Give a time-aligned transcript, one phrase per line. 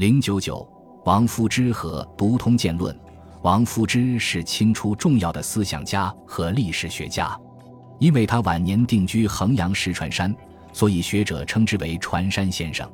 [0.00, 0.66] 零九九，
[1.04, 2.96] 王夫之和《读通鉴论》。
[3.42, 7.38] 王夫之是清初重要的思想家和历史学家，
[7.98, 10.34] 因为他晚年定居衡阳石船山，
[10.72, 12.90] 所以学者称之为船山先生。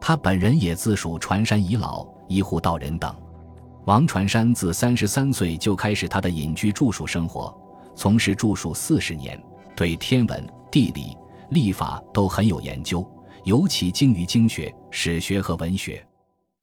[0.00, 3.12] 他本人也自属船山遗老、一户道人等。
[3.84, 7.52] 王传山自三十三岁就开始他的隐居著述生活，
[7.96, 9.36] 从事著述四十年，
[9.74, 11.18] 对天文、地理、
[11.50, 13.04] 历法都很有研究，
[13.42, 16.00] 尤其精于经学、史学和文学。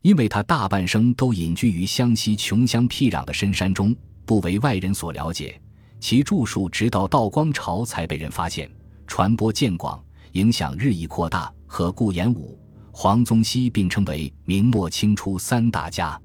[0.03, 5.59] 因为他大半生都隐居于湘西穷乡僻壤的深山中，不为外人所了解，
[5.99, 8.69] 其著述直到道光朝才被人发现，
[9.07, 11.51] 传播渐广，影响日益扩大。
[11.65, 12.55] 和顾炎武、
[12.91, 16.21] 黄宗羲并称为明末清初三大家。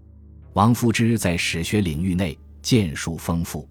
[0.53, 3.67] 王夫之在史学领域内建树丰富，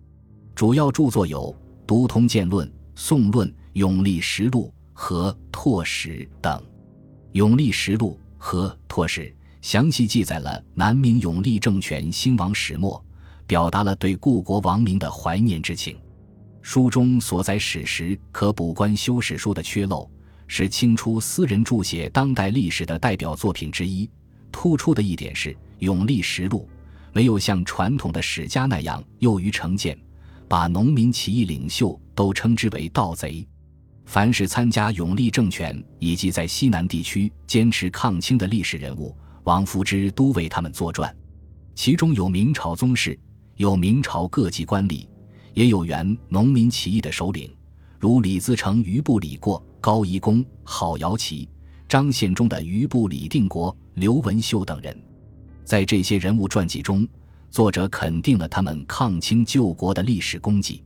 [0.55, 1.53] 主要著作有
[1.85, 6.59] 《读通鉴论》《宋论》《永历实录》和《拓史》等。
[7.33, 9.21] 《永历实录》和《拓史》
[9.61, 13.03] 详细记载了南明永历政权兴亡始末，
[13.45, 15.97] 表达了对故国亡民的怀念之情。
[16.61, 20.09] 书中所载史实可补关修史书的缺漏，
[20.47, 24.09] 是清初私人著写当代历史的代表作品之一。
[24.51, 26.67] 突出的一点是《永历实录》。
[27.13, 29.97] 没有像传统的史家那样囿于成见，
[30.47, 33.47] 把农民起义领袖都称之为盗贼。
[34.05, 39.15] 凡是参加永历政权以及在西南地区坚持抗清的历史人物，
[39.47, 41.15] 王夫之都为他们作传。
[41.73, 43.17] 其中有明朝宗室，
[43.55, 45.07] 有明朝各级官吏，
[45.53, 47.49] 也有原农民起义的首领，
[47.97, 51.47] 如李自成、余部李过、高仪公、郝瑶琪、
[51.87, 55.01] 张献忠的余部李定国、刘文秀等人。
[55.63, 57.07] 在这些人物传记中，
[57.49, 60.83] 作者肯定了他们抗清救国的历史功绩，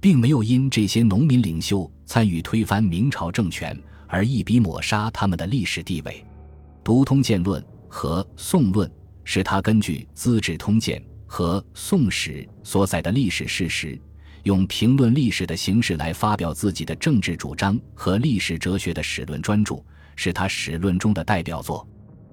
[0.00, 6.12] 并没有因这些农民领袖参与推翻明朝政权而一笔抹杀他们的历史地位。
[6.84, 7.62] 《读通鉴论》
[7.94, 8.88] 和《宋论》
[9.22, 14.00] 是他根据《资治通鉴》和《宋史》所载的历史事实，
[14.44, 19.76] 用评论历史的形式来发表自己的政治主张和历史哲学的史论专著，
[20.16, 21.86] 是他史论中的代表作。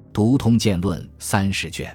[0.14, 1.94] 《读通鉴论》三十卷，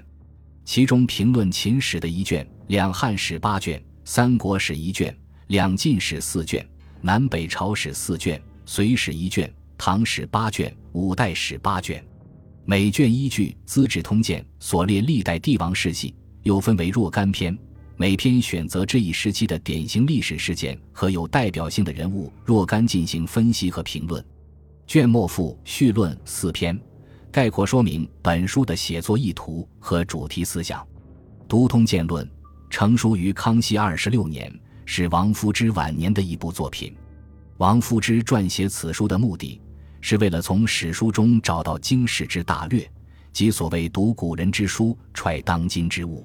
[0.66, 6.68] 其中评论秦史的一卷，两汉史八卷，三国史一卷，两晋史四卷，
[7.00, 12.04] 南北朝史四卷，隋史一卷，唐史八卷，五代史八卷。
[12.66, 16.14] 每卷依据《资治通鉴》所列历代帝王世系，
[16.44, 17.56] 又分为若干篇，
[17.98, 24.24] 每篇选择这一时期的典型历史事件和有代表性的人物若干进行分析和评论。
[24.86, 26.78] 卷末附序论四篇。
[27.30, 30.80] 概括说明本书的写作意图和主题思想，
[31.48, 32.24] 《读通鉴论》
[32.70, 34.50] 成书于康熙二十六年，
[34.86, 36.94] 是王夫之晚年的一部作品。
[37.56, 39.60] 王夫之撰写此书的目的，
[40.06, 42.86] 是为了从史书中找到经世之大略，
[43.32, 46.22] 即所谓“读古人之书，揣当今之物”。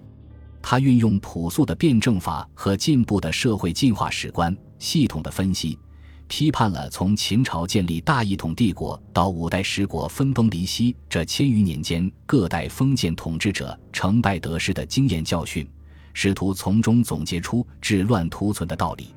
[0.61, 5.79] 他运用朴素的辩证法和进步的社会进化史观，系统的分析。
[6.27, 15.65] 批判了从秦朝建立大一统帝国到五代十国分崩离析这千余年间各代封建统治者成败得失的经验教训，
[16.13, 19.15] 试图从中总结出治乱图存的道理。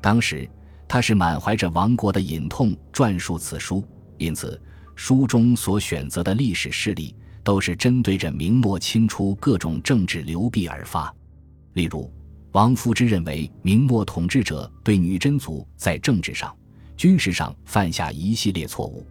[0.00, 0.48] 当时
[0.86, 3.82] 他是满怀着亡国的隐痛撰述此书，
[4.18, 4.60] 因此
[4.94, 11.14] 书中所选择的历史事例都是针对着明末清初各种政治流弊而发，
[11.74, 12.10] 例如。
[12.52, 16.56] 王夫之认为，明末统治者对女真族在政治上、
[16.96, 19.06] 军事上犯下一系列错误，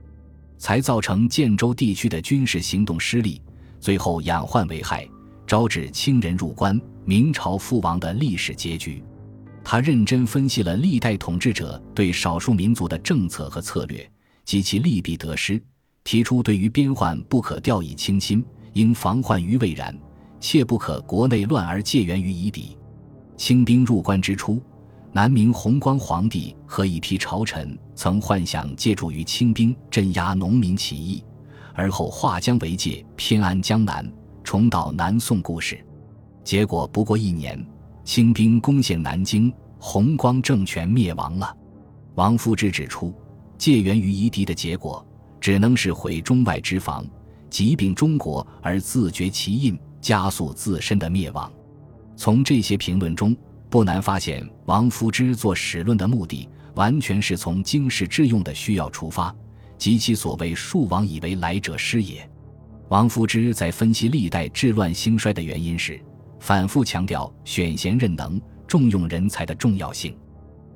[0.58, 3.40] 才造成建州地区的军事行动失利，
[3.80, 5.08] 最后养患为害，
[5.46, 9.04] 招致清人入关、明朝覆亡的历史结局。
[9.64, 14.10] 他认真分析了历代统治者对少数民族的政策和策略
[14.46, 15.62] 及其利弊得失，
[16.04, 19.98] 提出对于边患不可掉以轻心，应防患于未然，
[20.40, 22.78] 切不可国内乱而借援于夷狄。
[23.36, 24.62] 清兵入关之初，
[25.12, 31.24] 南明弘光皇帝和一批朝臣曾幻想借助于清兵镇压农民起义，
[31.74, 34.10] 而后化江为界，偏安江南，
[34.44, 35.84] 重蹈南宋故事。
[36.44, 37.66] 结果不过一年，
[38.04, 41.56] 清兵攻陷南京，弘光政权灭亡了。
[42.14, 43.14] 王夫之指出，
[43.58, 45.06] 借援于夷狄的结果，
[45.40, 47.06] 只能是毁中外之防，
[47.50, 51.52] 疾病中国而自绝其印，加速自身的灭亡。
[52.16, 53.36] 从这些评论中，
[53.70, 59.36] 不难发现，王夫之做史论的目的，完全是从经世致用的需要出发，
[59.78, 62.30] 及其所谓“庶王以为来者师也”。
[62.90, 66.00] 王夫之在分析历代治乱兴衰的原因时，
[66.40, 70.14] 反复强调选贤任能、重用人才的重要性。《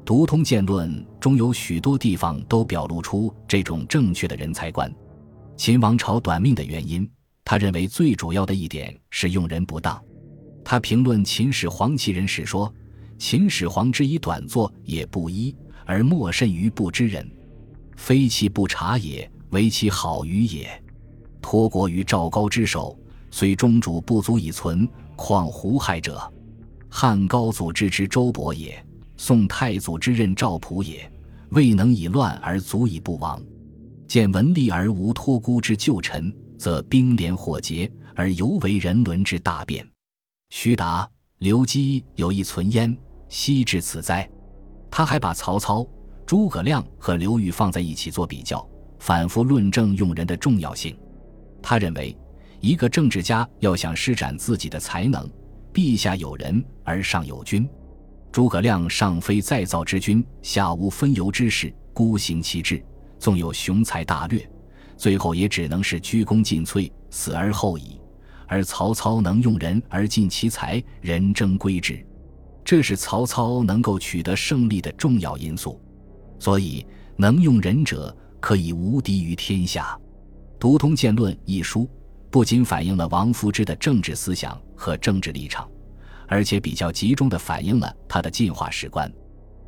[0.06, 4.94] 读通鉴论》中有许多地方都表露出这种正确的人才观。
[5.56, 7.10] 秦王朝短命的原因。
[7.46, 10.00] 他认为最主要的一点是用人不当。
[10.64, 12.72] 他评论秦始皇其人时说
[13.18, 17.28] ：“秦始皇之以短作也不一，而莫甚于不知人，
[17.98, 20.70] 非其不察也，唯其好于也。
[21.42, 22.96] 托国于赵高之手，
[23.32, 26.32] 虽中主不足以存，况胡亥者？
[26.88, 28.86] 汉高祖之之周勃也，
[29.20, 31.12] 宋太祖之任赵普也，
[31.50, 33.40] 未能以乱而足以不亡。
[34.08, 39.86] 见文吏而无托孤之旧臣，则兵连火结，而犹为人伦之大变。”
[40.52, 41.08] 徐达、
[41.40, 44.28] 刘基有意存焉，悉至此哉？
[44.90, 45.86] 他还把曹操、
[46.26, 48.66] 诸葛亮和刘裕放在一起做比较，
[49.00, 50.98] 反复论证用人的重要性。
[51.62, 52.18] 他认为，
[52.62, 55.30] 一个政治家要想施展自己的才能，
[55.74, 57.70] 陛下有人而上有君。
[58.40, 62.82] 诸葛亮上非再造之君，下无分由之事，孤行其志，
[63.20, 64.50] 纵有雄才大略，
[64.96, 68.00] 最后也只能是鞠躬尽瘁，死而后已。
[68.48, 72.02] 而曹操能用人而尽其才，人争归之，
[72.64, 75.78] 这是曹操能够取得胜利的重要因素。
[76.40, 76.88] 所以，
[77.18, 80.00] 能用人者可以无敌于天下。
[80.58, 81.90] 《读通鉴论》一书
[82.32, 85.70] 不仅反映了王夫之的政治思想和政治立场，
[86.30, 89.12] 而且比较集中地反映了他的进化史观。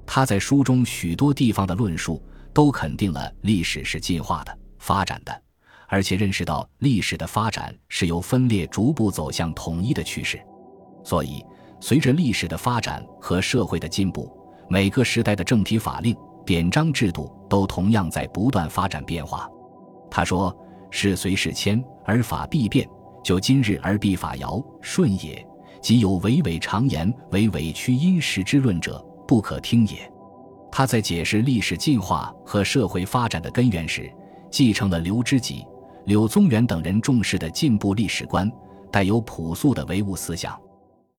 [0.06, 2.24] 他在书中许多地方的论述
[2.54, 5.42] 都肯定了历史是进化的、发展的。
[5.88, 10.42] 而且认识到历史的发展是由分裂逐步走向统一的趋势，
[11.04, 11.44] 所以
[11.82, 14.32] 随着历史的发展和社会的进步，
[14.70, 16.16] 每个时代的政体法令、
[16.46, 19.50] 典章制度都同样在不断发展变化。
[20.10, 20.58] 他说
[20.90, 22.88] ：“事随事迁，而法必变。
[23.22, 25.46] 就今日而必法尧舜也。
[25.82, 30.10] 即有委伪常言为委屈因时之论者，不可听也。”
[30.72, 34.10] 他在解释历史进化和社会发展的根源时，
[34.50, 35.66] 继承了刘知几。
[36.06, 38.52] 柳宗元等人重视的进步历史观，
[38.90, 40.60] 带有朴素的唯物思想。